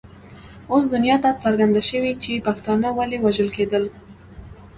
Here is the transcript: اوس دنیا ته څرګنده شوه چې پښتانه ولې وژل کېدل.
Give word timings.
اوس 0.71 0.83
دنیا 0.93 1.15
ته 1.23 1.29
څرګنده 1.43 1.81
شوه 1.89 2.11
چې 2.23 2.43
پښتانه 2.47 2.87
ولې 2.97 3.17
وژل 3.25 3.49
کېدل. 3.57 3.83